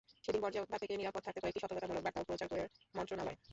সেদিন 0.23 0.41
বজ্রপাত 0.43 0.79
থেকে 0.81 0.93
নিরাপদে 0.95 1.25
থাকতে 1.25 1.39
কয়েকটি 1.41 1.61
সতর্কতামূলক 1.63 2.03
বার্তাও 2.05 2.27
প্রচার 2.29 2.47
করে 2.51 2.63
মন্ত্রণালয়। 2.95 3.37